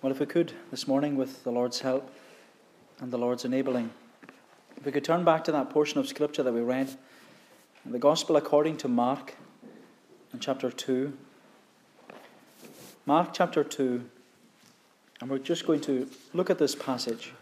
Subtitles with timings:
[0.00, 2.08] Well, if we could this morning, with the Lord's help
[3.00, 3.90] and the Lord's enabling,
[4.76, 6.96] if we could turn back to that portion of Scripture that we read,
[7.84, 9.34] the Gospel according to Mark,
[10.32, 11.12] in chapter 2.
[13.06, 14.08] Mark chapter 2,
[15.20, 17.32] and we're just going to look at this passage.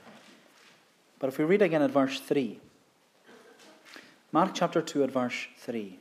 [1.18, 2.58] But if we read again at verse 3,
[4.32, 5.98] Mark chapter 2 at verse 3.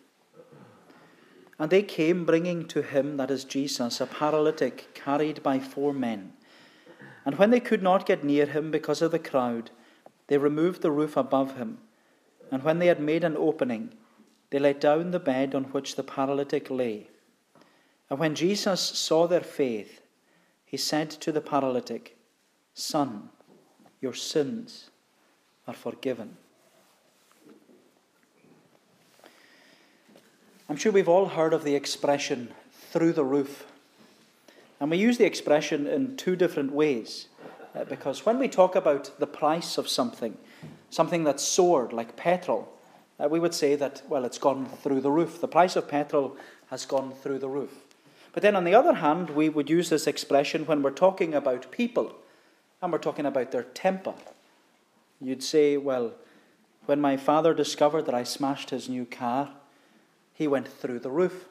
[1.59, 6.31] And they came bringing to him, that is Jesus, a paralytic carried by four men.
[7.25, 9.71] And when they could not get near him because of the crowd,
[10.27, 11.79] they removed the roof above him.
[12.51, 13.93] And when they had made an opening,
[14.51, 17.09] they let down the bed on which the paralytic lay.
[18.09, 20.01] And when Jesus saw their faith,
[20.63, 22.17] he said to the paralytic,
[22.73, 23.29] Son,
[24.01, 24.91] your sins
[25.67, 26.37] are forgiven.
[30.67, 32.51] I'm sure we've all heard of the expression
[32.91, 33.65] through the roof.
[34.79, 37.27] And we use the expression in two different ways.
[37.75, 40.37] Uh, because when we talk about the price of something,
[40.89, 42.71] something that's soared, like petrol,
[43.19, 45.39] uh, we would say that, well, it's gone through the roof.
[45.39, 46.37] The price of petrol
[46.69, 47.71] has gone through the roof.
[48.33, 51.71] But then on the other hand, we would use this expression when we're talking about
[51.71, 52.15] people
[52.81, 54.13] and we're talking about their temper.
[55.21, 56.13] You'd say, well,
[56.85, 59.51] when my father discovered that I smashed his new car,
[60.33, 61.45] he went through the roof.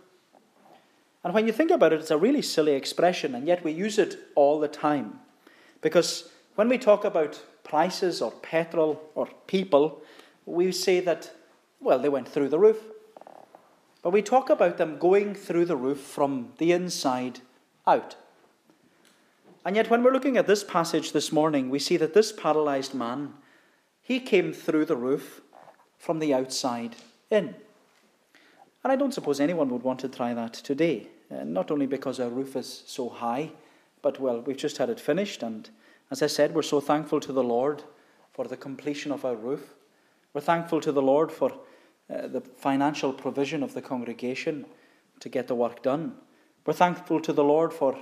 [1.24, 3.98] And when you think about it, it's a really silly expression, and yet we use
[3.98, 5.20] it all the time.
[5.80, 10.02] Because when we talk about prices or petrol or people,
[10.44, 11.32] we say that,
[11.80, 12.78] well, they went through the roof.
[14.02, 17.40] But we talk about them going through the roof from the inside
[17.86, 18.16] out.
[19.64, 22.92] And yet, when we're looking at this passage this morning, we see that this paralyzed
[22.92, 23.32] man,
[24.02, 25.40] he came through the roof
[25.96, 26.96] from the outside
[27.30, 27.54] in.
[28.82, 31.08] And I don't suppose anyone would want to try that today.
[31.30, 33.50] Uh, not only because our roof is so high,
[34.02, 35.42] but well, we've just had it finished.
[35.42, 35.70] And
[36.10, 37.82] as I said, we're so thankful to the Lord
[38.32, 39.74] for the completion of our roof.
[40.34, 41.52] We're thankful to the Lord for
[42.12, 44.66] uh, the financial provision of the congregation
[45.20, 46.16] to get the work done.
[46.66, 47.98] We're thankful to the Lord for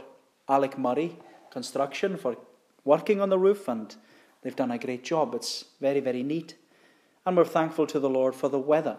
[0.48, 1.16] Alec Murray
[1.50, 2.36] Construction for
[2.84, 3.94] working on the roof, and
[4.40, 5.34] they've done a great job.
[5.34, 6.56] It's very, very neat.
[7.24, 8.96] And we're thankful to the Lord for the weather.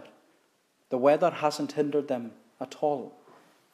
[0.89, 2.31] The weather hasn't hindered them
[2.61, 3.22] at all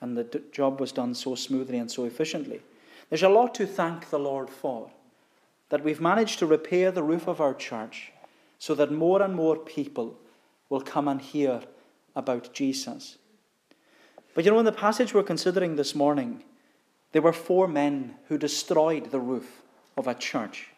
[0.01, 2.61] and the job was done so smoothly and so efficiently.
[3.09, 4.91] There's a lot to thank the Lord for.
[5.69, 8.11] That we've managed to repair the roof of our church
[8.57, 10.17] so that more and more people
[10.69, 11.61] will come and hear
[12.15, 13.17] about Jesus.
[14.33, 16.43] But you know, in the passage we're considering this morning,
[17.11, 19.63] there were four men who destroyed the roof
[19.97, 20.69] of a church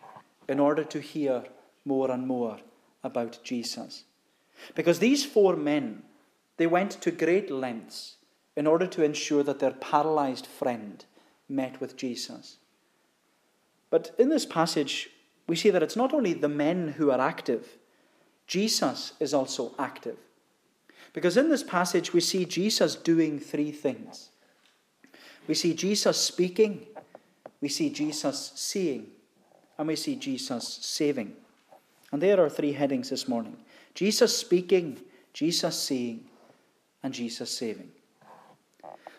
[0.47, 1.43] in order to hear
[1.85, 2.59] more and more
[3.03, 4.03] about Jesus.
[4.75, 6.03] Because these four men,
[6.57, 8.15] they went to great lengths
[8.55, 11.05] in order to ensure that their paralyzed friend
[11.47, 12.57] met with Jesus.
[13.89, 15.09] But in this passage,
[15.47, 17.77] we see that it's not only the men who are active,
[18.47, 20.17] Jesus is also active.
[21.13, 24.31] Because in this passage, we see Jesus doing three things
[25.47, 26.85] we see Jesus speaking,
[27.59, 29.07] we see Jesus seeing,
[29.77, 31.33] and we see Jesus saving.
[32.11, 33.57] And there are three headings this morning
[33.93, 34.99] Jesus speaking,
[35.33, 36.25] Jesus seeing,
[37.03, 37.91] and Jesus saving.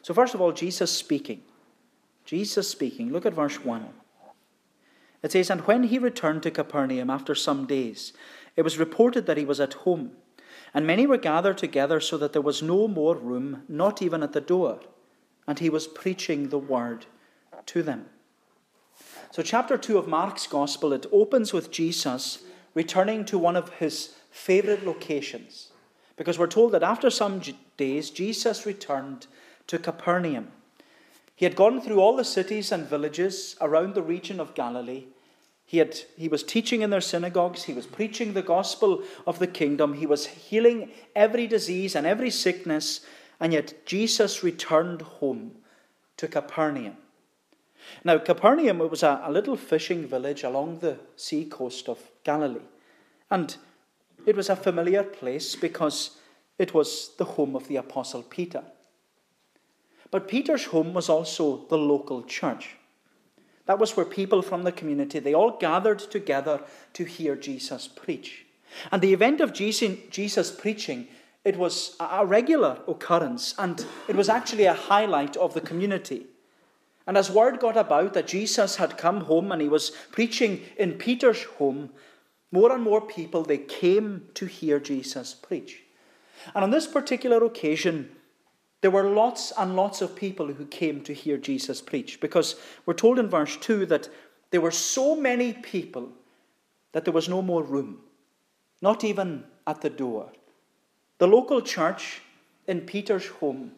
[0.03, 1.43] So, first of all, Jesus speaking.
[2.25, 3.13] Jesus speaking.
[3.13, 3.89] Look at verse 1.
[5.23, 8.13] It says, And when he returned to Capernaum after some days,
[8.57, 10.13] it was reported that he was at home.
[10.75, 14.33] And many were gathered together so that there was no more room, not even at
[14.33, 14.81] the door.
[15.47, 17.07] And he was preaching the word
[17.67, 18.07] to them.
[19.31, 22.43] So, chapter 2 of Mark's Gospel, it opens with Jesus
[22.75, 25.71] returning to one of his favorite locations.
[26.17, 27.41] Because we're told that after some
[27.77, 29.27] days, Jesus returned
[29.67, 30.49] to Capernaum.
[31.35, 35.07] He had gone through all the cities and villages around the region of Galilee.
[35.65, 37.65] He, had, he was teaching in their synagogues.
[37.65, 39.95] He was preaching the gospel of the kingdom.
[39.95, 43.01] He was healing every disease and every sickness.
[43.41, 45.53] And yet Jesus returned home
[46.19, 46.97] to Capernaum.
[48.05, 52.61] Now, Capernaum it was a, a little fishing village along the sea coast of Galilee.
[53.31, 53.57] And
[54.27, 56.19] it was a familiar place because
[56.59, 58.63] it was the home of the Apostle Peter.
[60.13, 62.77] But Peter's home was also the local church.
[63.67, 66.61] That was where people from the community, they all gathered together
[66.93, 68.45] to hear Jesus preach.
[68.91, 71.09] And the event of Jesus preaching,
[71.45, 76.27] it was a regular occurrence, and it was actually a highlight of the community.
[77.07, 80.93] And as word got about that Jesus had come home and he was preaching in
[80.93, 81.91] Peter's home,
[82.51, 85.83] more and more people they came to hear Jesus preach.
[86.55, 88.11] And on this particular occasion,
[88.83, 92.95] there were lots and lots of people who came to hear Jesus preach because we're
[92.95, 94.09] told in verse 2 that
[94.51, 96.11] there were so many people
[96.91, 98.01] that there was no more room,
[98.83, 100.31] not even at the door.
[101.19, 102.23] The local church
[102.67, 103.73] in Peter's home,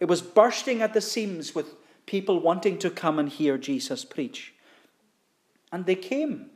[0.00, 4.52] it was bursting at the seams with people wanting to come and hear Jesus preach.
[5.72, 6.50] And they came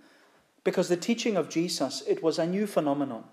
[0.65, 3.25] because the teaching of Jesus, it was a new phenomenon.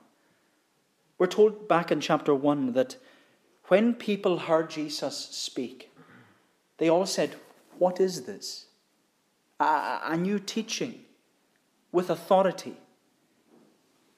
[1.17, 2.95] We're told back in chapter 1 that
[3.67, 5.91] when people heard Jesus speak,
[6.77, 7.35] they all said,
[7.77, 8.65] What is this?
[9.59, 11.05] A, a new teaching
[11.91, 12.75] with authority.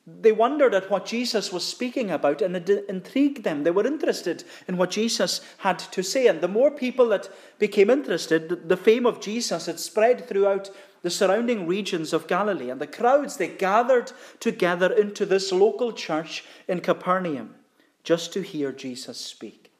[0.07, 3.63] They wondered at what Jesus was speaking about and it intrigued them.
[3.63, 6.27] They were interested in what Jesus had to say.
[6.27, 7.27] And the more people that
[7.57, 10.69] became interested, the fame of Jesus had spread throughout
[11.01, 12.69] the surrounding regions of Galilee.
[12.69, 17.55] And the crowds, they gathered together into this local church in Capernaum
[18.05, 19.71] just to hear Jesus speak.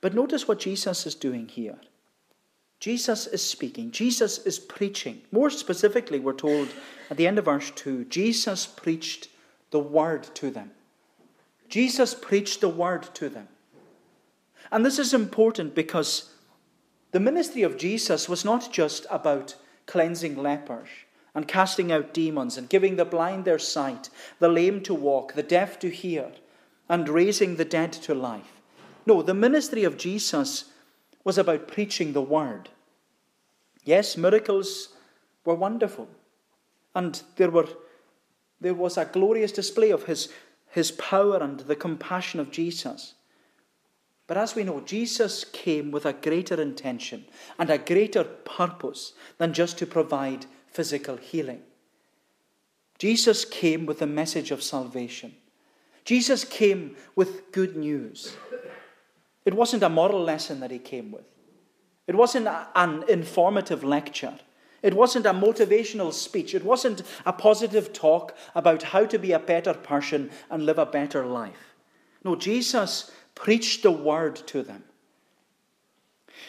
[0.00, 1.78] But notice what Jesus is doing here.
[2.78, 5.22] Jesus is speaking, Jesus is preaching.
[5.32, 6.68] More specifically, we're told
[7.10, 9.28] at the end of verse 2 Jesus preached
[9.70, 10.70] the word to them.
[11.68, 13.48] Jesus preached the word to them.
[14.72, 16.32] And this is important because
[17.12, 19.56] the ministry of Jesus was not just about
[19.86, 20.88] cleansing lepers
[21.34, 25.42] and casting out demons and giving the blind their sight, the lame to walk, the
[25.42, 26.32] deaf to hear,
[26.90, 28.60] and raising the dead to life.
[29.06, 30.64] No, the ministry of Jesus
[31.22, 32.68] was about preaching the word.
[33.84, 34.88] Yes, miracles
[35.44, 36.08] were wonderful,
[36.94, 37.68] and there, were,
[38.60, 40.30] there was a glorious display of his,
[40.68, 43.14] his power and the compassion of Jesus.
[44.26, 47.24] But as we know, Jesus came with a greater intention
[47.56, 51.62] and a greater purpose than just to provide physical healing.
[52.98, 55.36] Jesus came with a message of salvation.
[56.10, 58.36] Jesus came with good news.
[59.44, 61.22] It wasn't a moral lesson that he came with,
[62.08, 64.36] it wasn't an informative lecture.
[64.82, 66.52] It wasn't a motivational speech.
[66.52, 70.86] It wasn't a positive talk about how to be a better person and live a
[70.86, 71.76] better life.
[72.24, 74.82] No, Jesus preached the word to them.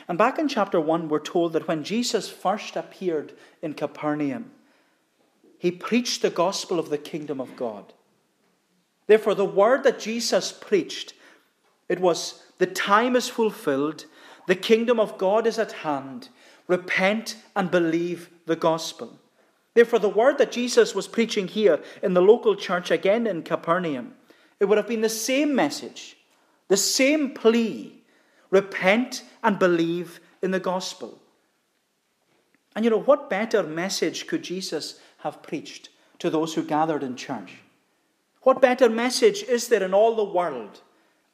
[0.07, 4.51] And back in chapter 1, we're told that when Jesus first appeared in Capernaum,
[5.59, 7.93] he preached the gospel of the kingdom of God.
[9.11, 11.15] Therefore, the word that Jesus preached,
[11.89, 14.05] it was the time is fulfilled,
[14.47, 16.29] the kingdom of God is at hand.
[16.69, 19.19] Repent and believe the gospel.
[19.73, 24.13] Therefore, the word that Jesus was preaching here in the local church again in Capernaum,
[24.61, 26.15] it would have been the same message,
[26.69, 28.01] the same plea
[28.49, 31.19] repent and believe in the gospel.
[32.77, 37.17] And you know, what better message could Jesus have preached to those who gathered in
[37.17, 37.57] church?
[38.41, 40.81] What better message is there in all the world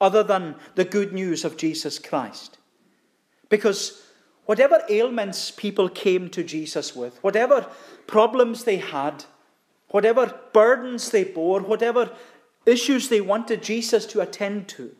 [0.00, 2.58] other than the good news of Jesus Christ?
[3.48, 4.02] Because
[4.44, 7.66] whatever ailments people came to Jesus with, whatever
[8.06, 9.24] problems they had,
[9.88, 12.10] whatever burdens they bore, whatever
[12.66, 14.94] issues they wanted Jesus to attend to,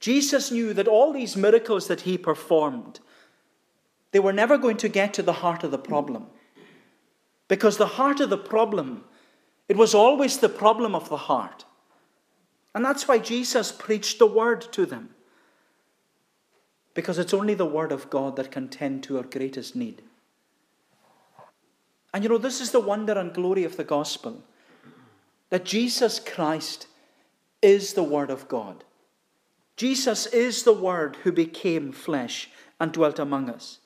[0.00, 3.00] Jesus knew that all these miracles that he performed,
[4.12, 6.26] they were never going to get to the heart of the problem.
[7.48, 9.04] Because the heart of the problem
[9.68, 11.64] it was always the problem of the heart.
[12.74, 15.10] And that's why Jesus preached the word to them.
[16.94, 20.02] Because it's only the word of God that can tend to our greatest need.
[22.12, 24.42] And you know, this is the wonder and glory of the gospel
[25.50, 26.86] that Jesus Christ
[27.62, 28.84] is the word of God.
[29.76, 33.78] Jesus is the word who became flesh and dwelt among us.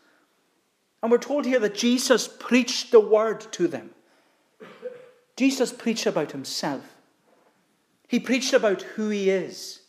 [1.02, 3.90] And we're told here that Jesus preached the word to them.
[5.42, 6.84] Jesus preached about himself.
[8.06, 9.80] He preached about who he is,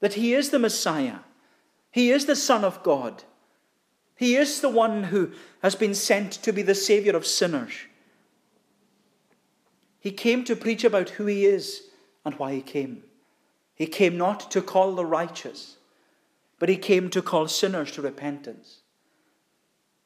[0.00, 1.18] that he is the Messiah,
[1.90, 3.24] he is the Son of God,
[4.16, 5.32] he is the one who
[5.62, 7.72] has been sent to be the Savior of sinners.
[9.98, 11.82] He came to preach about who he is
[12.24, 13.02] and why he came.
[13.74, 15.76] He came not to call the righteous,
[16.58, 18.80] but he came to call sinners to repentance.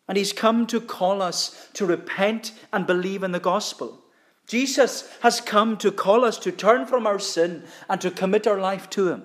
[0.09, 4.01] And he's come to call us to repent and believe in the gospel.
[4.47, 8.61] Jesus has come to call us to turn from our sin and to commit our
[8.61, 9.25] life to Him.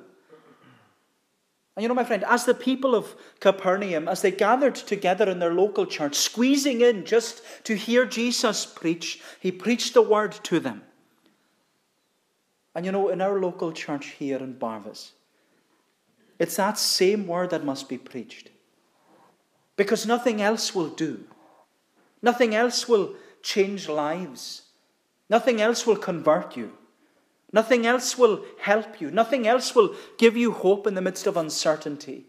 [1.76, 5.40] And you know, my friend, as the people of Capernaum, as they gathered together in
[5.40, 10.60] their local church, squeezing in just to hear Jesus preach, He preached the word to
[10.60, 10.82] them.
[12.76, 15.12] And you know, in our local church here in Barvas,
[16.38, 18.50] it's that same word that must be preached.
[19.76, 21.26] Because nothing else will do.
[22.22, 24.64] Nothing else will change lives.
[25.30, 26.74] Nothing else will convert you.
[27.52, 29.10] Nothing else will help you.
[29.12, 32.26] Nothing else will give you hope in the midst of uncertainty.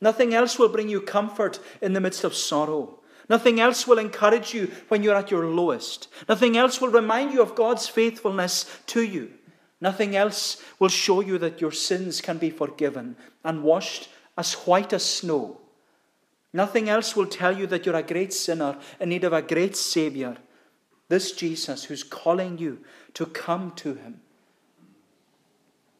[0.00, 3.00] Nothing else will bring you comfort in the midst of sorrow.
[3.28, 6.08] Nothing else will encourage you when you're at your lowest.
[6.28, 9.32] Nothing else will remind you of God's faithfulness to you.
[9.80, 14.92] Nothing else will show you that your sins can be forgiven and washed as white
[14.92, 15.58] as snow.
[16.52, 19.76] Nothing else will tell you that you're a great sinner in need of a great
[19.76, 20.36] Savior.
[21.10, 22.78] This Jesus who's calling you
[23.14, 24.20] to come to Him.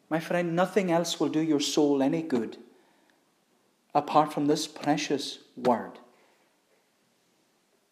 [0.09, 2.57] My friend, nothing else will do your soul any good
[3.93, 5.99] apart from this precious word.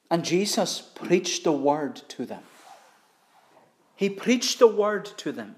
[0.09, 2.45] And Jesus preached the word to them.
[3.97, 5.57] He preached the word to them.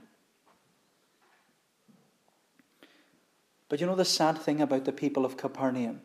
[3.68, 6.00] But you know the sad thing about the people of Capernaum?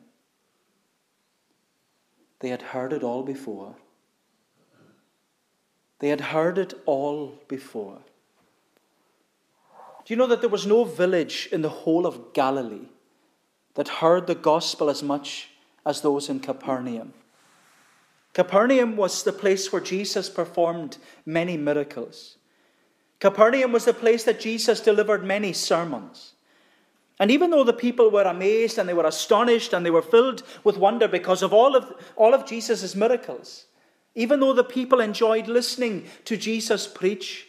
[2.42, 3.78] They had heard it all before.
[6.00, 8.00] They had heard it all before.
[10.06, 12.90] Do you know that there was no village in the whole of Galilee
[13.74, 15.50] that heard the gospel as much
[15.86, 17.14] as those in Capernaum?
[18.34, 22.38] Capernaum was the place where Jesus performed many miracles.
[23.20, 26.34] Capernaum was the place that Jesus delivered many sermons.
[27.18, 30.44] And even though the people were amazed and they were astonished and they were filled
[30.66, 33.66] with wonder because of all of, all of Jesus' miracles,
[34.16, 37.48] even though the people enjoyed listening to Jesus preach,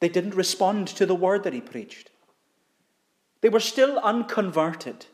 [0.00, 2.10] they didn't respond to the word that he preached.
[3.40, 5.06] They were still unconverted.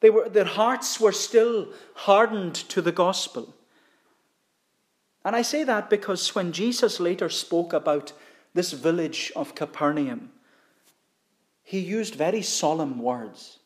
[0.00, 3.54] They were, their hearts were still hardened to the gospel.
[5.24, 8.12] And I say that because when Jesus later spoke about
[8.52, 10.32] this village of Capernaum,
[11.62, 13.58] he used very solemn words.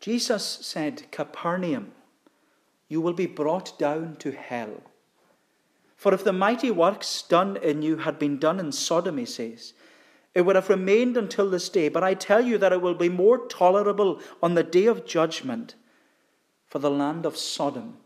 [0.00, 1.92] Jesus said, Capernaum,
[2.94, 4.80] you will be brought down to hell.
[5.96, 9.72] For if the mighty works done in you had been done in Sodom, he says,
[10.32, 11.88] it would have remained until this day.
[11.88, 15.74] But I tell you that it will be more tolerable on the day of judgment
[16.68, 17.96] for the land of Sodom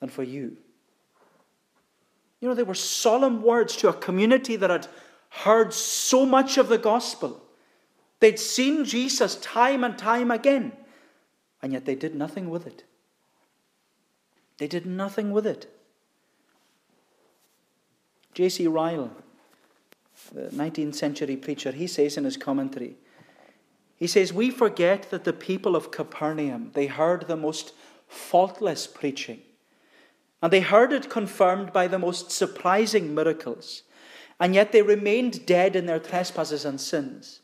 [0.00, 0.56] than for you.
[2.40, 4.86] You know, they were solemn words to a community that had
[5.28, 7.42] heard so much of the gospel.
[8.20, 10.72] They'd seen Jesus time and time again,
[11.60, 12.84] and yet they did nothing with it.
[14.60, 15.74] They did nothing with it.
[18.34, 18.66] J.C.
[18.66, 19.10] Ryle,
[20.34, 22.96] the 19th century preacher, he says in his commentary,
[23.96, 27.72] he says, We forget that the people of Capernaum, they heard the most
[28.06, 29.40] faultless preaching.
[30.42, 33.84] And they heard it confirmed by the most surprising miracles.
[34.38, 37.40] And yet they remained dead in their trespasses and sins.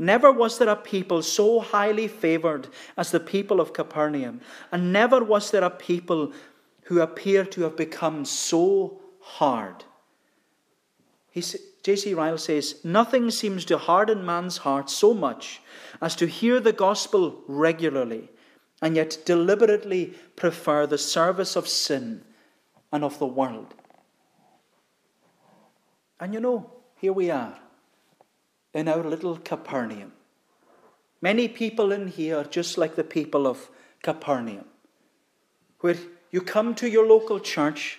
[0.00, 4.40] Never was there a people so highly favored as the people of Capernaum.
[4.72, 6.32] And never was there a people
[6.84, 9.84] who appear to have become so hard.
[11.34, 12.14] J.C.
[12.14, 15.60] Ryle says, Nothing seems to harden man's heart so much
[16.00, 18.30] as to hear the gospel regularly
[18.80, 22.24] and yet deliberately prefer the service of sin
[22.90, 23.74] and of the world.
[26.18, 27.58] And you know, here we are
[28.74, 30.12] in our little Capernaum.
[31.20, 33.68] Many people in here, are just like the people of
[34.02, 34.64] Capernaum,
[35.80, 35.96] where
[36.30, 37.98] you come to your local church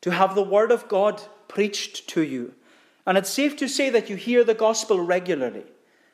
[0.00, 2.54] to have the Word of God preached to you.
[3.06, 5.64] And it's safe to say that you hear the gospel regularly,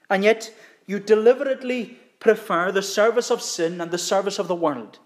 [0.08, 0.52] and yet
[0.86, 4.98] you deliberately prefer the service of sin and the service of the world.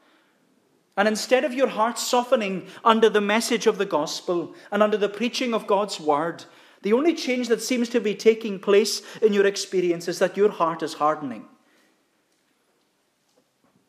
[0.96, 5.08] And instead of your heart softening under the message of the gospel and under the
[5.08, 6.44] preaching of God's word,
[6.84, 10.50] the only change that seems to be taking place in your experience is that your
[10.50, 11.46] heart is hardening.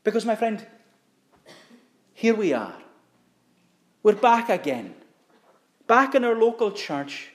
[0.04, 0.66] Because, my friend,
[2.14, 2.76] here we are.
[4.02, 4.96] We're back again
[5.88, 7.32] back in our local church,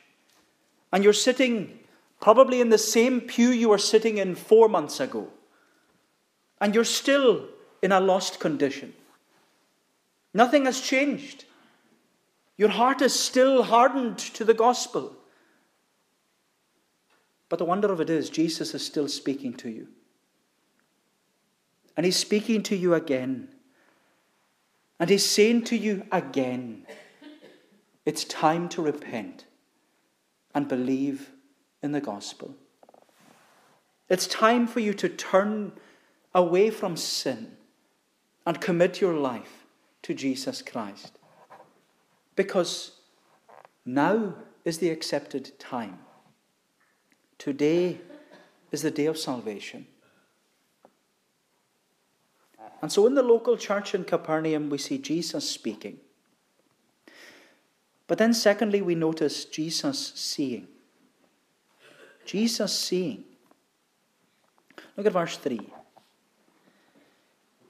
[0.93, 1.79] and you're sitting
[2.21, 5.29] probably in the same pew you were sitting in four months ago,
[6.61, 7.49] and you're still
[7.83, 8.93] in a lost condition.
[10.35, 11.45] Nothing has changed.
[12.57, 15.17] Your heart is still hardened to the gospel.
[17.51, 19.89] But the wonder of it is, Jesus is still speaking to you.
[21.97, 23.49] And He's speaking to you again.
[24.99, 26.87] And He's saying to you again,
[28.07, 29.45] it's time to repent
[30.55, 31.33] and believe
[31.83, 32.55] in the gospel.
[34.09, 35.73] It's time for you to turn
[36.33, 37.57] away from sin
[38.47, 39.67] and commit your life
[40.03, 41.19] to Jesus Christ.
[42.37, 42.93] Because
[43.85, 45.99] now is the accepted time.
[47.41, 47.99] Today
[48.71, 49.87] is the day of salvation.
[52.83, 56.01] And so in the local church in Capernaum, we see Jesus speaking.
[58.07, 60.69] But then, secondly, we notice Jesus seeing.
[62.27, 63.25] Jesus seeing.
[64.99, 65.61] Look at verse 3.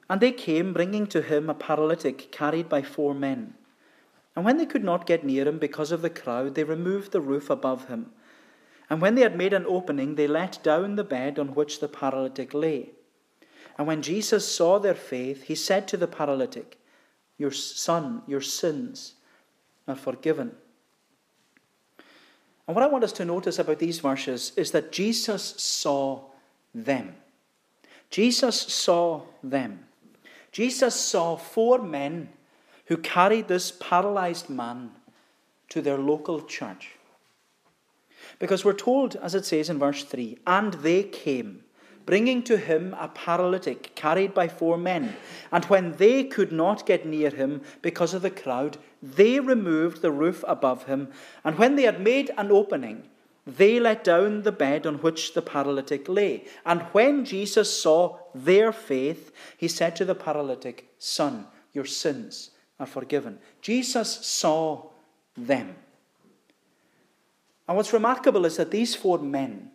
[0.08, 3.54] And they came, bringing to him a paralytic carried by four men.
[4.34, 7.20] And when they could not get near him because of the crowd, they removed the
[7.20, 8.10] roof above him.
[8.90, 11.88] And when they had made an opening, they let down the bed on which the
[11.88, 12.90] paralytic lay.
[13.78, 16.76] And when Jesus saw their faith, he said to the paralytic,
[17.38, 19.14] Your son, your sins
[19.86, 20.56] are forgiven.
[22.66, 26.22] And what I want us to notice about these verses is that Jesus saw
[26.74, 27.14] them.
[28.10, 29.86] Jesus saw them.
[30.52, 32.28] Jesus saw four men
[32.86, 34.90] who carried this paralyzed man
[35.68, 36.96] to their local church.
[38.40, 41.62] Because we're told, as it says in verse 3, and they came,
[42.06, 45.14] bringing to him a paralytic carried by four men.
[45.52, 50.10] And when they could not get near him because of the crowd, they removed the
[50.10, 51.08] roof above him.
[51.44, 53.04] And when they had made an opening,
[53.46, 56.44] they let down the bed on which the paralytic lay.
[56.64, 62.86] And when Jesus saw their faith, he said to the paralytic, Son, your sins are
[62.86, 63.38] forgiven.
[63.60, 64.86] Jesus saw
[65.36, 65.76] them.
[67.70, 69.70] And what's remarkable is that these four men,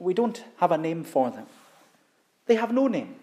[0.00, 1.46] we don't have a name for them.
[2.46, 3.14] They have no name.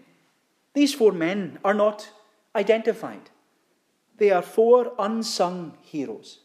[0.73, 2.09] These four men are not
[2.55, 3.29] identified.
[4.19, 6.39] They are four unsung heroes.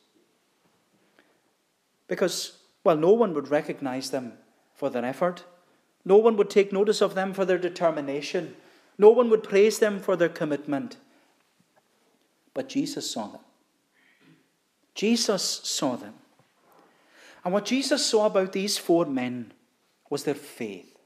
[2.09, 4.33] Because, well, no one would recognize them
[4.75, 5.45] for their effort.
[6.05, 8.57] No one would take notice of them for their determination.
[8.99, 10.97] No one would praise them for their commitment.
[12.53, 13.43] But Jesus saw them.
[14.97, 16.15] Jesus saw them.
[17.49, 19.55] And what Jesus saw about these four men
[20.11, 20.99] was their faith.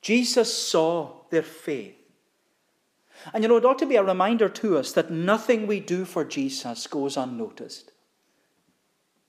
[0.00, 1.96] Jesus saw their faith.
[3.34, 6.04] And you know, it ought to be a reminder to us that nothing we do
[6.04, 7.90] for Jesus goes unnoticed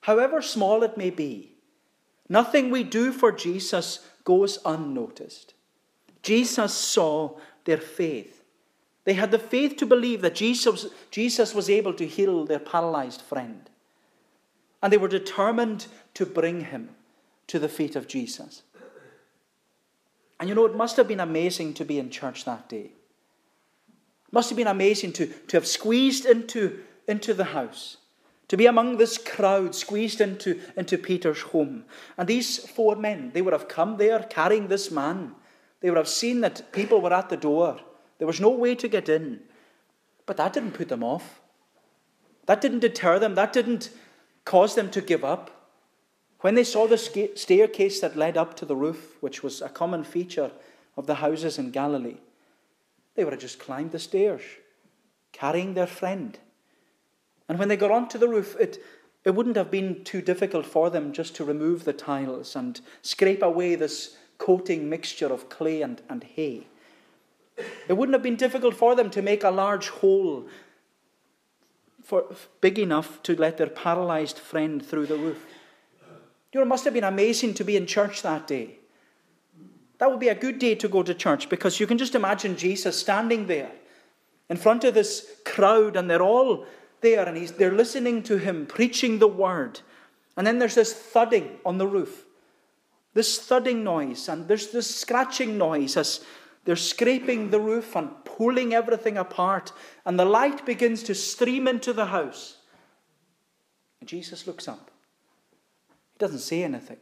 [0.01, 1.55] however small it may be.
[2.27, 5.53] Nothing we do for Jesus goes unnoticed.
[6.21, 8.43] Jesus saw their faith.
[9.03, 13.21] They had the faith to believe that Jesus, Jesus was able to heal their paralyzed
[13.21, 13.68] friend.
[14.81, 16.89] And they were determined to bring him
[17.47, 18.63] to the feet of Jesus.
[20.39, 22.91] And you know, it must have been amazing to be in church that day.
[24.27, 27.97] It must have been amazing to, to have squeezed into, into the house
[28.49, 31.85] to be among this crowd squeezed into, into Peter's home.
[32.17, 35.35] And these four men, they would have come there carrying this man.
[35.79, 37.79] They would have seen that people were at the door.
[38.17, 39.41] There was no way to get in.
[40.25, 41.39] But that didn't put them off.
[42.47, 43.35] That didn't deter them.
[43.35, 43.91] That didn't
[44.49, 45.51] cause them to give up.
[46.41, 50.03] When they saw the staircase that led up to the roof, which was a common
[50.03, 50.49] feature
[50.97, 52.17] of the houses in Galilee,
[53.13, 54.41] they would have just climbed the stairs,
[55.33, 56.39] carrying their friend.
[57.47, 58.79] And when they got onto the roof, it,
[59.23, 63.43] it wouldn't have been too difficult for them just to remove the tiles and scrape
[63.43, 66.65] away this coating mixture of clay and, and hay.
[67.87, 70.47] It wouldn't have been difficult for them to make a large hole
[72.09, 72.25] for,
[72.59, 75.45] big enough to let their paralyzed friend through the roof.
[76.51, 78.79] You know, it must have been amazing to be in church that day.
[79.99, 82.57] That would be a good day to go to church because you can just imagine
[82.57, 83.71] Jesus standing there
[84.49, 86.65] in front of this crowd and they're all
[87.01, 89.81] there and he's, they're listening to him preaching the word.
[90.35, 92.25] And then there's this thudding on the roof,
[93.13, 96.21] this thudding noise, and there's this scratching noise as
[96.69, 99.71] they're scraping the roof and pulling everything apart.
[100.05, 102.57] And the light begins to stream into the house.
[103.99, 104.91] And Jesus looks up.
[106.13, 106.97] He doesn't say anything.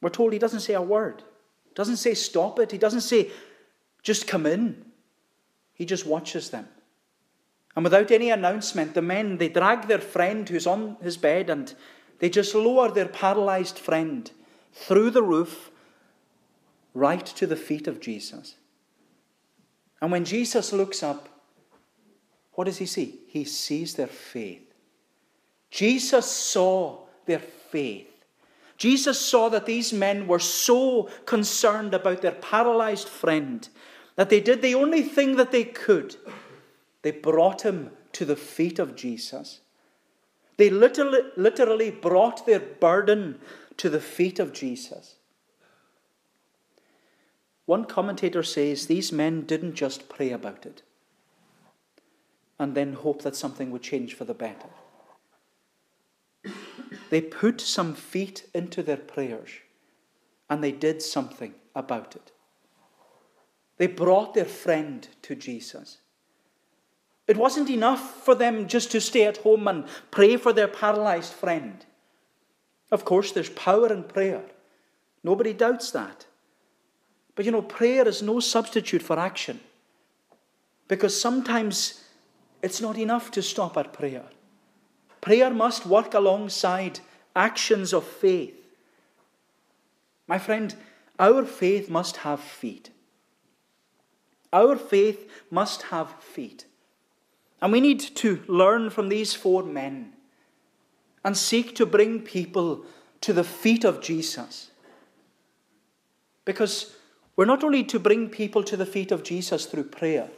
[0.00, 1.24] We're told he doesn't say a word.
[1.64, 2.70] He doesn't say stop it.
[2.70, 3.32] He doesn't say
[4.04, 4.84] just come in.
[5.74, 6.68] He just watches them.
[7.74, 11.74] And without any announcement, the men, they drag their friend who's on his bed and
[12.20, 14.30] they just lower their paralyzed friend
[14.72, 15.72] through the roof
[16.94, 18.54] right to the feet of Jesus.
[20.00, 21.28] And when Jesus looks up,
[22.52, 23.20] what does he see?
[23.28, 24.74] He sees their faith.
[25.70, 28.06] Jesus saw their faith.
[28.76, 33.68] Jesus saw that these men were so concerned about their paralyzed friend
[34.16, 36.16] that they did the only thing that they could
[37.02, 39.60] they brought him to the feet of Jesus.
[40.56, 43.40] They literally, literally brought their burden
[43.78, 45.16] to the feet of Jesus.
[47.70, 50.82] One commentator says these men didn't just pray about it
[52.58, 54.70] and then hope that something would change for the better.
[57.10, 59.50] They put some feet into their prayers
[60.48, 62.32] and they did something about it.
[63.76, 65.98] They brought their friend to Jesus.
[67.28, 71.34] It wasn't enough for them just to stay at home and pray for their paralyzed
[71.34, 71.86] friend.
[72.90, 74.42] Of course, there's power in prayer.
[75.22, 76.26] Nobody doubts that.
[77.40, 79.60] But you know, prayer is no substitute for action.
[80.88, 82.04] Because sometimes
[82.60, 84.24] it's not enough to stop at prayer.
[85.22, 87.00] Prayer must work alongside
[87.34, 88.60] actions of faith.
[90.28, 90.74] My friend,
[91.18, 92.90] our faith must have feet.
[94.52, 96.66] Our faith must have feet.
[97.62, 100.12] And we need to learn from these four men
[101.24, 102.84] and seek to bring people
[103.22, 104.72] to the feet of Jesus.
[106.44, 106.96] Because
[107.36, 110.30] we're not only to bring people to the feet of Jesus through prayer,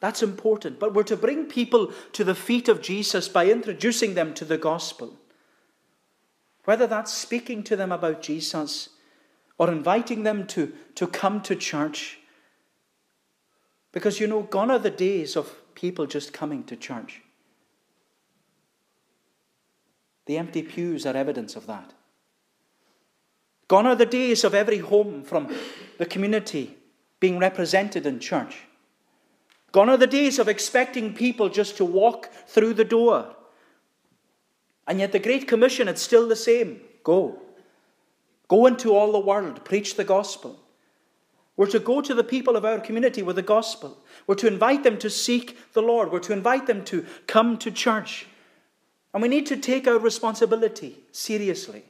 [0.00, 4.34] that's important, but we're to bring people to the feet of Jesus by introducing them
[4.34, 5.16] to the gospel.
[6.64, 8.90] Whether that's speaking to them about Jesus
[9.58, 12.18] or inviting them to, to come to church.
[13.92, 17.22] Because you know, gone are the days of people just coming to church.
[20.26, 21.92] The empty pews are evidence of that.
[23.68, 25.54] Gone are the days of every home from
[25.98, 26.76] the community
[27.20, 28.56] being represented in church.
[29.72, 33.34] Gone are the days of expecting people just to walk through the door.
[34.86, 37.40] And yet, the Great Commission, it's still the same go.
[38.48, 40.60] Go into all the world, preach the gospel.
[41.56, 43.98] We're to go to the people of our community with the gospel.
[44.26, 46.10] We're to invite them to seek the Lord.
[46.10, 48.26] We're to invite them to come to church.
[49.12, 51.84] And we need to take our responsibility seriously.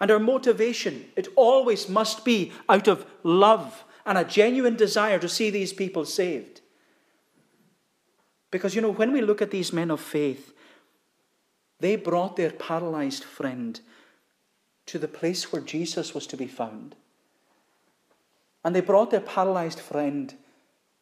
[0.00, 5.28] And our motivation, it always must be out of love and a genuine desire to
[5.28, 6.60] see these people saved.
[8.50, 10.52] Because, you know, when we look at these men of faith,
[11.80, 13.80] they brought their paralyzed friend
[14.86, 16.94] to the place where Jesus was to be found.
[18.64, 20.34] And they brought their paralyzed friend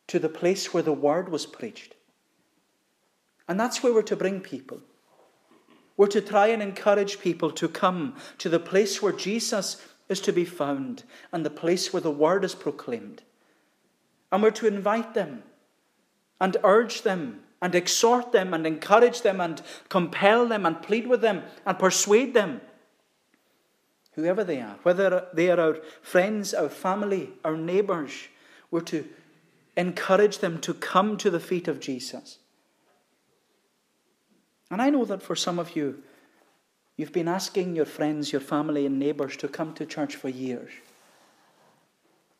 [0.06, 1.94] to the place where the word was preached.
[3.48, 4.80] And that's where we're to bring people.
[5.96, 10.32] We're to try and encourage people to come to the place where Jesus is to
[10.32, 13.22] be found and the place where the word is proclaimed.
[14.32, 15.44] And we're to invite them
[16.40, 21.20] and urge them and exhort them and encourage them and compel them and plead with
[21.20, 22.60] them and persuade them
[24.14, 28.28] whoever they are, whether they are our friends, our family, our neighbours,
[28.70, 29.04] we're to
[29.76, 32.38] encourage them to come to the feet of Jesus.
[34.74, 36.02] And I know that for some of you,
[36.96, 40.72] you've been asking your friends, your family, and neighbours to come to church for years.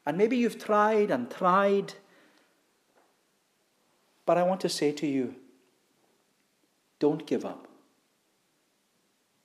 [0.05, 1.95] And maybe you've tried and tried.
[4.27, 5.37] But I want to say to you
[6.99, 7.69] don't give up.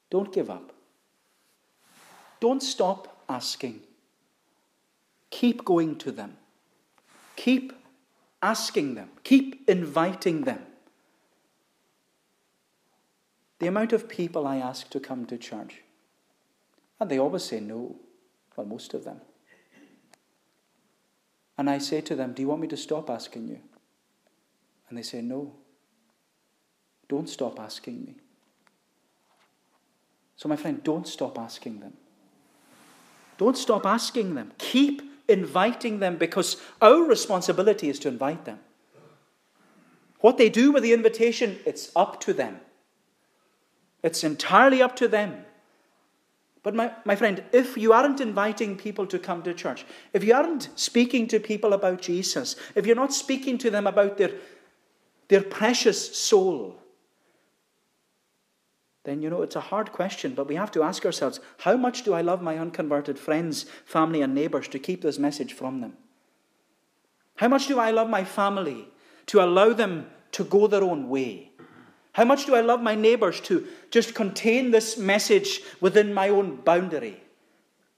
[0.09, 0.73] Don't give up.
[2.39, 3.81] Don't stop asking.
[5.29, 6.37] Keep going to them.
[7.35, 7.71] Keep
[8.41, 9.11] asking them.
[9.23, 10.65] Keep inviting them.
[13.59, 15.81] The amount of people I ask to come to church,
[16.99, 17.95] and they always say no.
[18.55, 19.21] Well, most of them.
[21.57, 23.59] And I say to them, Do you want me to stop asking you?
[24.87, 25.53] And they say, No.
[27.09, 28.15] Don't stop asking me.
[30.35, 31.93] So, my friend, don't stop asking them.
[33.37, 34.53] Don't stop asking them.
[34.57, 38.59] Keep inviting them because our responsibility is to invite them.
[40.19, 42.59] What they do with the invitation, it's up to them.
[44.03, 45.45] It's entirely up to them.
[46.61, 50.33] But, my, my friend, if you aren't inviting people to come to church, if you
[50.33, 54.31] aren't speaking to people about Jesus, if you're not speaking to them about their,
[55.29, 56.79] their precious soul,
[59.05, 62.03] then you know it's a hard question, but we have to ask ourselves how much
[62.03, 65.93] do I love my unconverted friends, family, and neighbours to keep this message from them?
[67.37, 68.89] How much do I love my family
[69.27, 71.48] to allow them to go their own way?
[72.19, 76.57] How much do I love my neighbours to just contain this message within my own
[76.57, 77.15] boundary?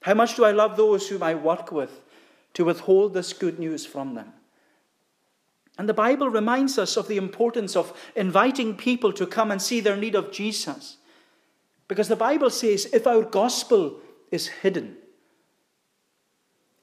[0.04, 1.90] How much do I love those whom I work with
[2.54, 4.32] to withhold this good news from them?
[5.80, 9.80] And the Bible reminds us of the importance of inviting people to come and see
[9.80, 10.98] their need of Jesus.
[11.88, 14.98] Because the Bible says if our gospel is hidden,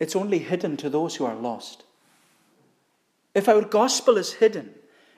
[0.00, 1.84] it's only hidden to those who are lost.
[3.32, 4.74] If our gospel is hidden,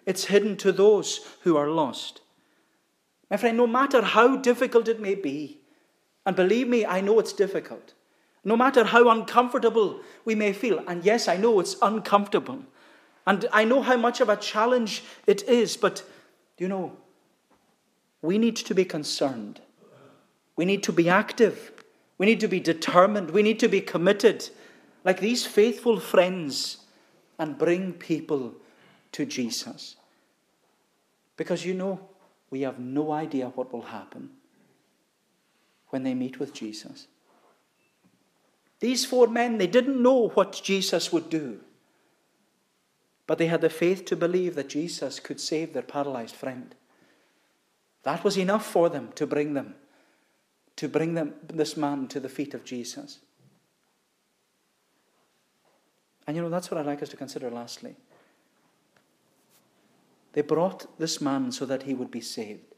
[0.06, 2.20] it's hidden to those who are lost.
[3.30, 5.60] My friend, no matter how difficult it may be,
[6.26, 7.94] and believe me, I know it's difficult,
[8.44, 12.64] no matter how uncomfortable we may feel, and yes, I know it's uncomfortable,
[13.26, 16.02] and I know how much of a challenge it is, but
[16.58, 16.96] you know,
[18.22, 19.60] we need to be concerned
[20.60, 21.72] we need to be active.
[22.18, 23.30] We need to be determined.
[23.30, 24.50] We need to be committed,
[25.04, 26.84] like these faithful friends,
[27.38, 28.52] and bring people
[29.12, 29.96] to Jesus.
[31.36, 32.00] Because you know,
[32.50, 34.30] we have no idea what will happen
[35.88, 37.06] when they meet with Jesus.
[38.80, 41.60] These four men, they didn't know what Jesus would do.
[43.26, 46.74] But they had the faith to believe that Jesus could save their paralyzed friend.
[48.02, 49.74] That was enough for them to bring them,
[50.76, 53.20] to bring them, this man to the feet of Jesus.
[56.26, 57.94] And you know, that's what I'd like us to consider lastly.
[60.32, 62.74] They brought this man so that he would be saved.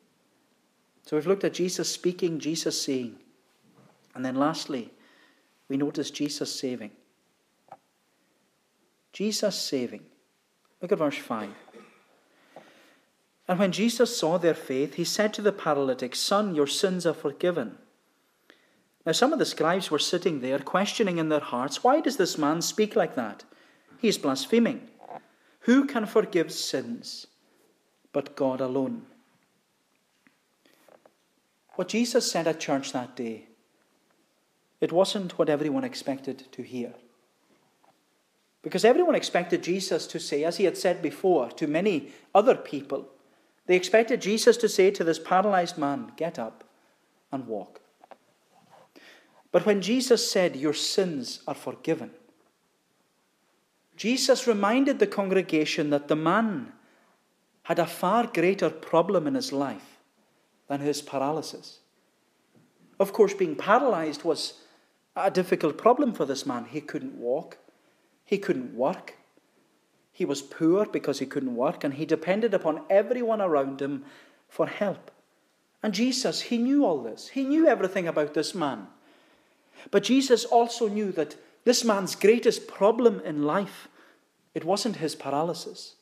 [1.05, 3.17] So we've looked at Jesus speaking, Jesus saying.
[4.15, 4.93] And then lastly,
[5.69, 6.93] we notice Jesus saving.
[9.12, 10.05] Jesus saving.
[10.81, 11.51] Look at verse 5.
[13.49, 17.12] And when Jesus saw their faith, he said to the paralytic, Son, your sins are
[17.12, 17.77] forgiven.
[19.05, 22.38] Now, some of the scribes were sitting there, questioning in their hearts, Why does this
[22.38, 23.45] man speak like that?
[23.99, 24.88] He is blaspheming.
[25.61, 27.27] Who can forgive sins
[28.12, 29.03] but God alone?
[31.75, 33.46] What Jesus said at church that day,
[34.81, 36.92] it wasn't what everyone expected to hear.
[38.62, 43.09] Because everyone expected Jesus to say, as he had said before to many other people,
[43.66, 46.64] they expected Jesus to say to this paralyzed man, Get up
[47.31, 47.81] and walk.
[49.51, 52.11] But when Jesus said, Your sins are forgiven,
[53.96, 56.72] Jesus reminded the congregation that the man
[57.64, 59.98] had a far greater problem in his life
[60.68, 61.79] than his paralysis.
[62.98, 64.55] Of course, being paralyzed was
[65.14, 66.64] a difficult problem for this man.
[66.64, 67.59] He couldn't walk,
[68.25, 69.16] he couldn't work.
[70.14, 74.05] He was poor because he couldn't work, and he depended upon everyone around him
[74.48, 75.11] for help.
[75.83, 77.29] And Jesus, he knew all this.
[77.29, 78.88] He knew everything about this man.
[79.90, 83.88] But Jesus also knew that this man's greatest problem in life,
[84.55, 85.94] it wasn't his paralysis,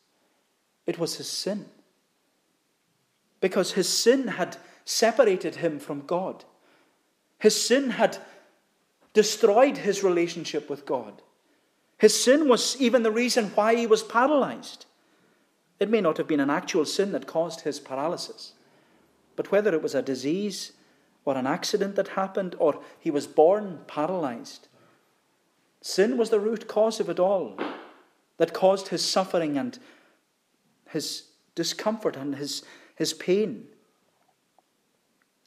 [0.86, 1.66] it was his sin
[3.40, 6.44] because his sin had separated him from God.
[7.38, 8.18] His sin had
[9.12, 11.22] destroyed his relationship with God.
[11.98, 14.86] His sin was even the reason why he was paralyzed.
[15.78, 18.52] It may not have been an actual sin that caused his paralysis,
[19.36, 20.72] but whether it was a disease
[21.24, 24.68] or an accident that happened or he was born paralyzed,
[25.80, 27.58] sin was the root cause of it all
[28.36, 29.78] that caused his suffering and
[30.90, 31.24] his
[31.54, 32.62] discomfort and his
[32.96, 33.66] his pain.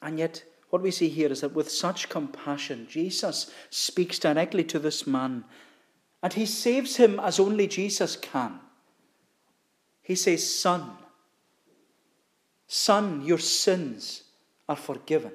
[0.02, 4.80] And yet, what we see here is that with such compassion, Jesus speaks directly to
[4.80, 5.46] this man
[6.24, 8.60] and he saves him as only Jesus can.
[10.02, 10.92] He says, Son,
[12.66, 14.24] Son, your sins
[14.68, 15.34] are forgiven.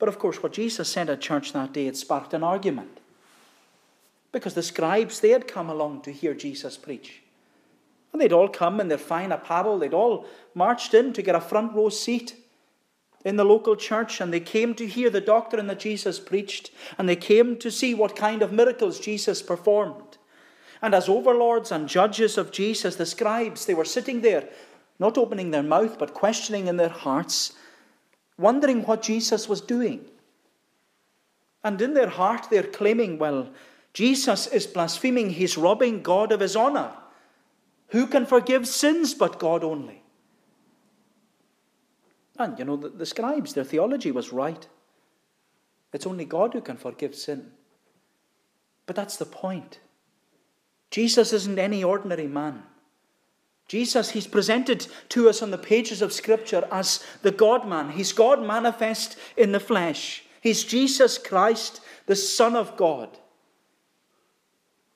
[0.00, 2.98] But of course, what Jesus said at church that day, it sparked an argument.
[4.32, 7.22] Because the scribes, they had come along to hear Jesus preach.
[8.16, 10.24] And they'd all come in their fine apparel, they'd all
[10.54, 12.34] marched in to get a front row seat
[13.26, 17.06] in the local church, and they came to hear the doctrine that Jesus preached, and
[17.06, 20.16] they came to see what kind of miracles Jesus performed.
[20.80, 24.48] And as overlords and judges of Jesus, the scribes, they were sitting there,
[24.98, 27.52] not opening their mouth, but questioning in their hearts,
[28.38, 30.06] wondering what Jesus was doing.
[31.62, 33.50] And in their heart, they're claiming, well,
[33.92, 36.94] Jesus is blaspheming, he's robbing God of his honor.
[37.88, 40.02] Who can forgive sins but God only?
[42.38, 44.66] And you know, the, the scribes, their theology was right.
[45.92, 47.52] It's only God who can forgive sin.
[48.84, 49.80] But that's the point.
[50.90, 52.62] Jesus isn't any ordinary man.
[53.68, 57.90] Jesus, he's presented to us on the pages of Scripture as the God man.
[57.90, 60.24] He's God manifest in the flesh.
[60.40, 63.18] He's Jesus Christ, the Son of God.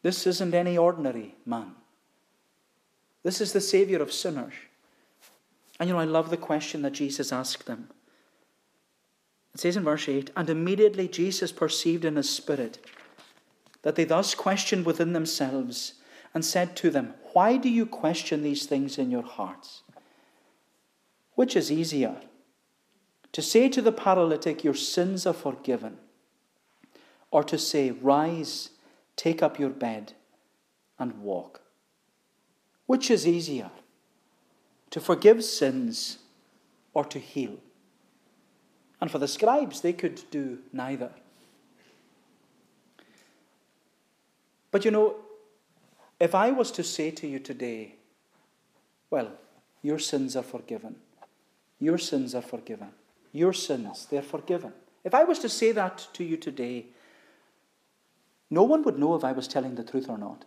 [0.03, 1.75] This isn't any ordinary man.
[3.23, 4.55] This is the Savior of sinners.
[5.79, 7.89] And you know, I love the question that Jesus asked them.
[9.55, 12.79] It says in verse 8 And immediately Jesus perceived in his spirit
[13.83, 15.95] that they thus questioned within themselves
[16.35, 19.83] and said to them, Why do you question these things in your hearts?
[21.35, 22.17] Which is easier?
[23.33, 25.99] To say to the paralytic, Your sins are forgiven,
[27.31, 28.71] or to say, Rise,
[29.17, 30.13] take up your bed,
[30.99, 31.63] and walk?
[32.91, 33.71] Which is easier,
[34.91, 36.19] to forgive sins
[36.93, 37.59] or to heal?
[39.01, 41.13] And for the scribes, they could do neither.
[44.73, 45.15] But you know,
[46.19, 47.95] if I was to say to you today,
[49.09, 49.31] well,
[49.83, 50.97] your sins are forgiven,
[51.79, 52.91] your sins are forgiven,
[53.31, 54.73] your sins, they're forgiven.
[55.05, 56.87] If I was to say that to you today,
[58.51, 60.45] no one would know if I was telling the truth or not.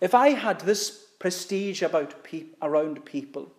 [0.00, 3.52] If I had this prestige about pe- around people,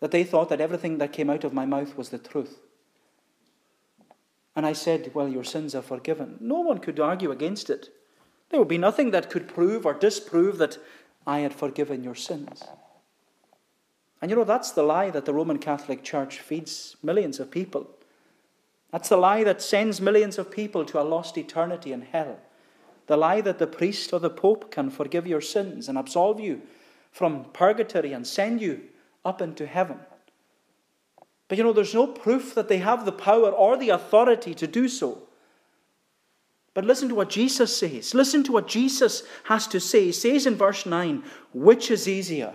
[0.00, 2.58] that they thought that everything that came out of my mouth was the truth,
[4.56, 7.90] and I said, Well, your sins are forgiven, no one could argue against it.
[8.50, 10.78] There would be nothing that could prove or disprove that
[11.26, 12.64] I had forgiven your sins.
[14.20, 17.90] And you know, that's the lie that the Roman Catholic Church feeds millions of people.
[18.90, 22.40] That's the lie that sends millions of people to a lost eternity in hell.
[23.08, 26.62] The lie that the priest or the pope can forgive your sins and absolve you
[27.10, 28.82] from purgatory and send you
[29.24, 29.98] up into heaven.
[31.48, 34.66] But you know, there's no proof that they have the power or the authority to
[34.66, 35.22] do so.
[36.74, 38.14] But listen to what Jesus says.
[38.14, 40.04] Listen to what Jesus has to say.
[40.04, 42.54] He says in verse 9, which is easier?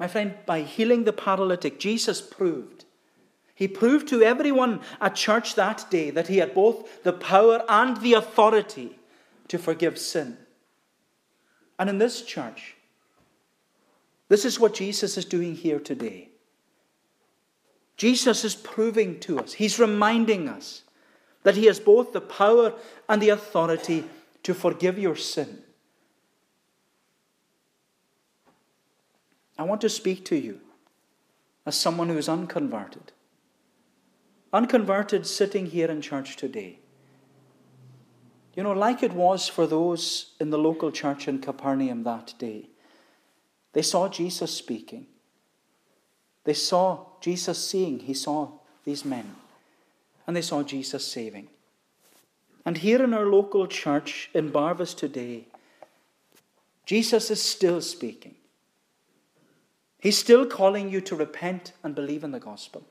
[0.00, 2.86] My friend, by healing the paralytic, Jesus proved.
[3.54, 7.98] He proved to everyone at church that day that he had both the power and
[7.98, 8.98] the authority
[9.48, 10.38] to forgive sin.
[11.78, 12.76] And in this church,
[14.28, 16.30] this is what Jesus is doing here today.
[17.98, 20.84] Jesus is proving to us, he's reminding us
[21.42, 22.72] that he has both the power
[23.06, 24.04] and the authority
[24.44, 25.62] to forgive your sin.
[29.60, 30.58] I want to speak to you
[31.66, 33.12] as someone who is unconverted.
[34.54, 36.78] Unconverted sitting here in church today.
[38.56, 42.70] You know, like it was for those in the local church in Capernaum that day,
[43.74, 45.06] they saw Jesus speaking.
[46.44, 47.98] They saw Jesus seeing.
[47.98, 48.52] He saw
[48.86, 49.36] these men.
[50.26, 51.48] And they saw Jesus saving.
[52.64, 55.48] And here in our local church in Barvas today,
[56.86, 58.36] Jesus is still speaking.
[60.00, 62.82] He's still calling you to repent and believe in the gospel.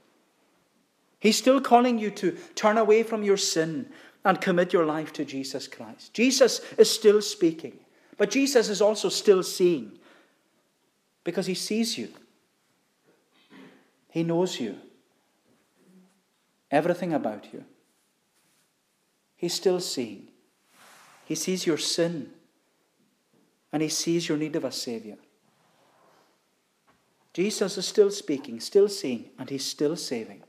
[1.19, 3.89] He's still calling you to turn away from your sin
[4.23, 6.13] and commit your life to Jesus Christ.
[6.13, 7.79] Jesus is still speaking,
[8.17, 9.93] but Jesus is also still seeing
[11.23, 12.09] because he sees you,
[14.09, 14.77] he knows you,
[16.71, 17.65] everything about you.
[19.35, 20.27] He's still seeing.
[21.25, 22.31] He sees your sin
[23.71, 25.17] and he sees your need of a Savior.
[27.39, 30.43] Jesus is still speaking, still seeing, and he's still saving.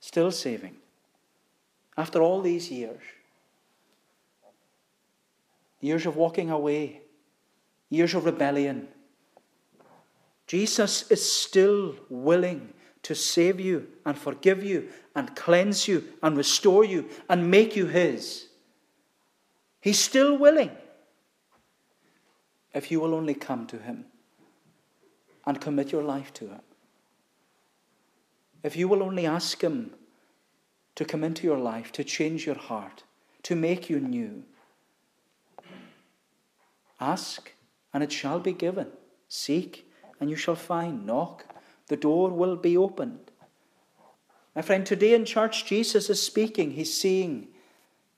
[0.00, 0.76] Still saving.
[1.98, 3.02] After all these years,
[5.82, 7.02] years of walking away,
[7.90, 8.88] years of rebellion,
[10.46, 16.86] Jesus is still willing to save you and forgive you and cleanse you and restore
[16.86, 18.46] you and make you His.
[19.82, 20.70] He's still willing
[22.72, 24.06] if you will only come to Him
[25.48, 26.60] and commit your life to Him.
[28.62, 29.92] If you will only ask Him
[30.94, 33.04] to come into your life, to change your heart,
[33.44, 34.44] to make you new,
[37.00, 37.50] ask
[37.94, 38.88] and it shall be given.
[39.26, 41.06] Seek and you shall find.
[41.06, 41.46] Knock,
[41.86, 43.30] the door will be opened.
[44.54, 47.48] My friend, today in church, Jesus is speaking, He's seeing,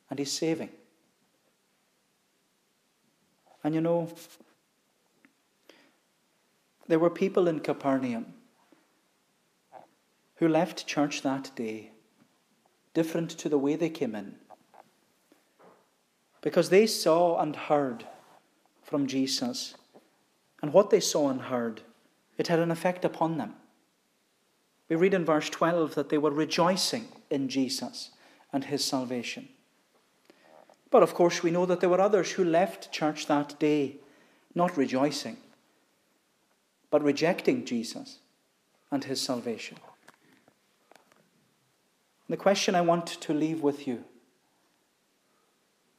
[0.09, 0.71] and He's saving.
[3.62, 4.09] And you know,
[6.90, 8.26] there were people in Capernaum
[10.37, 11.92] who left church that day
[12.94, 14.35] different to the way they came in
[16.40, 18.07] because they saw and heard
[18.83, 19.74] from Jesus.
[20.62, 21.83] And what they saw and heard,
[22.37, 23.55] it had an effect upon them.
[24.88, 28.11] We read in verse 12 that they were rejoicing in Jesus
[28.53, 29.48] and his salvation.
[30.90, 33.98] But of course, we know that there were others who left church that day
[34.55, 35.37] not rejoicing
[36.90, 38.18] but rejecting Jesus
[38.90, 39.79] and his salvation.
[42.29, 44.04] The question I want to leave with you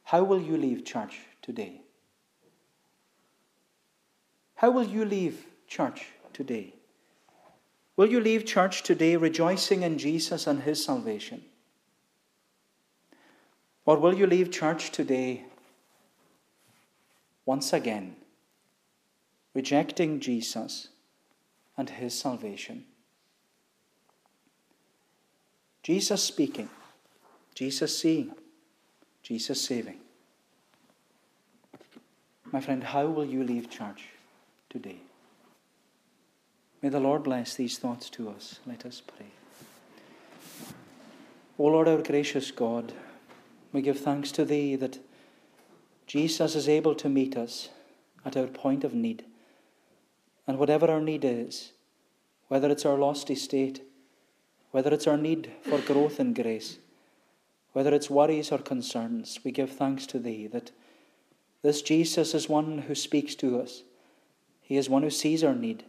[0.04, 1.80] how will you leave church today?
[4.56, 6.74] How will you leave church today?
[7.96, 11.42] Will you leave church today rejoicing in Jesus and his salvation?
[13.86, 15.44] Or will you leave church today
[17.46, 18.16] once again
[19.54, 20.88] rejecting Jesus
[21.76, 22.84] and his salvation.
[25.82, 26.68] Jesus speaking,
[27.54, 28.32] Jesus seeing,
[29.22, 29.98] Jesus saving.
[32.52, 34.08] My friend, how will you leave church
[34.68, 34.98] today?
[36.82, 38.60] May the Lord bless these thoughts to us.
[38.66, 39.26] Let us pray.
[41.58, 42.92] O Lord, our gracious God,
[43.72, 44.98] we give thanks to Thee that
[46.06, 47.70] Jesus is able to meet us
[48.24, 49.24] at our point of need.
[50.46, 51.72] And whatever our need is,
[52.48, 53.82] whether it's our lost estate,
[54.72, 56.78] whether it's our need for growth in grace,
[57.72, 60.72] whether it's worries or concerns, we give thanks to Thee that
[61.62, 63.82] this Jesus is one who speaks to us.
[64.60, 65.84] He is one who sees our need,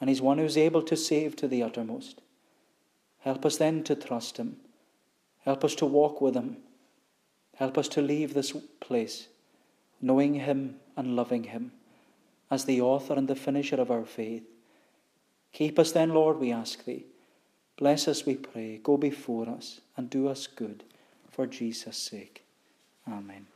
[0.00, 2.20] and He's one who's able to save to the uttermost.
[3.20, 4.56] Help us then to trust Him.
[5.44, 6.58] Help us to walk with Him.
[7.56, 9.28] Help us to leave this place
[10.00, 11.72] knowing Him and loving Him
[12.50, 14.44] as the author and the finisher of our faith.
[15.52, 17.04] Keep us then, Lord, we ask Thee.
[17.76, 18.80] Bless us, we pray.
[18.82, 20.82] Go before us and do us good
[21.30, 22.44] for Jesus' sake.
[23.06, 23.46] Amen.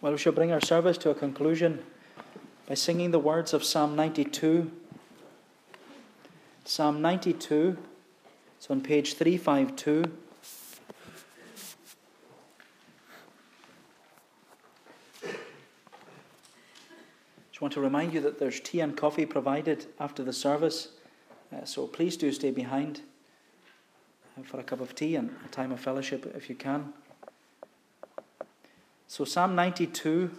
[0.00, 1.82] Well, we shall bring our service to a conclusion
[2.68, 4.70] by singing the words of Psalm 92.
[6.64, 7.76] Psalm 92,
[8.56, 10.04] it's on page 352.
[17.74, 20.90] To remind you that there's tea and coffee provided after the service,
[21.52, 23.00] uh, so please do stay behind
[24.38, 26.92] uh, for a cup of tea and a time of fellowship if you can.
[29.08, 30.30] So, Psalm 92,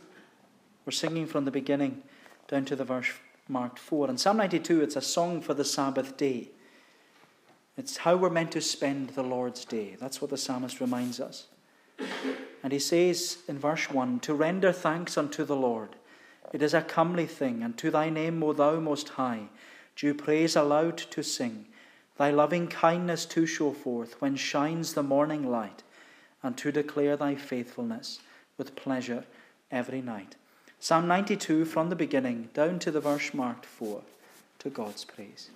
[0.85, 2.03] we're singing from the beginning
[2.47, 3.11] down to the verse
[3.49, 4.09] marked 4.
[4.09, 6.49] And Psalm 92, it's a song for the Sabbath day.
[7.77, 9.97] It's how we're meant to spend the Lord's day.
[9.99, 11.47] That's what the psalmist reminds us.
[12.63, 15.97] And he says in verse 1 To render thanks unto the Lord
[16.53, 19.49] it is a comely thing, and to thy name, O thou most high,
[19.95, 21.65] due praise aloud to sing,
[22.17, 25.83] thy loving kindness to show forth when shines the morning light,
[26.43, 28.19] and to declare thy faithfulness
[28.57, 29.25] with pleasure
[29.71, 30.35] every night.
[30.79, 34.01] Psalm 92 from the beginning down to the verse marked 4
[34.59, 35.49] to God's praise.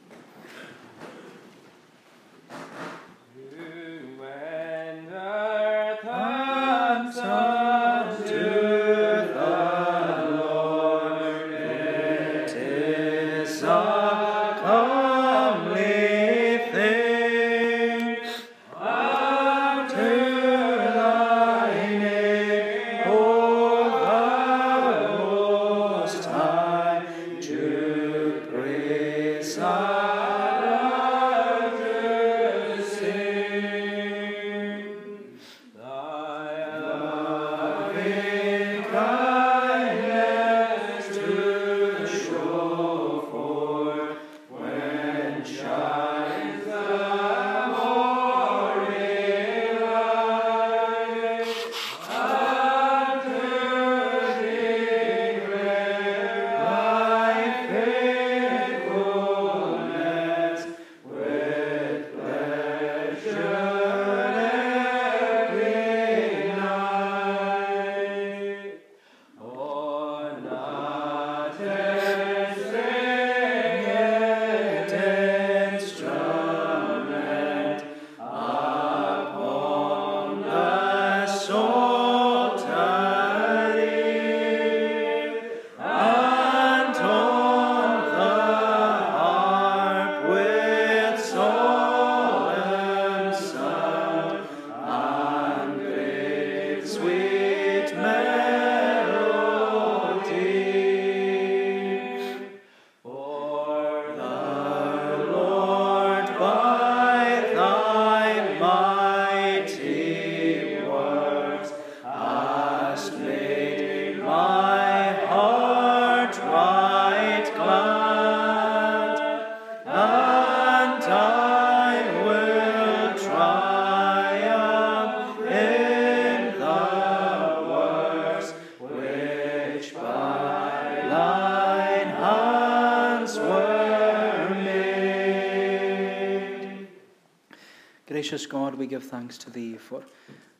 [138.30, 140.04] Gracious God, we give thanks to Thee for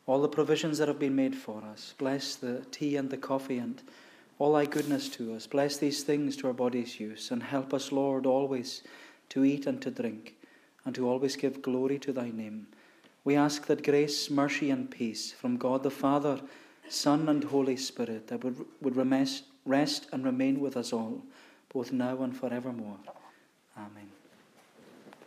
[0.08, 1.94] all the provisions that have been made for us.
[1.98, 3.80] Bless the tea and the coffee and
[4.40, 5.46] all Thy goodness to us.
[5.46, 8.82] Bless these things to our body's use and help us, Lord, always
[9.28, 10.34] to eat and to drink
[10.84, 12.66] and to always give glory to Thy name.
[13.22, 16.40] We ask that grace, mercy, and peace from God the Father,
[16.88, 18.96] Son, and Holy Spirit that would, would
[19.64, 21.22] rest and remain with us all,
[21.72, 22.98] both now and forevermore.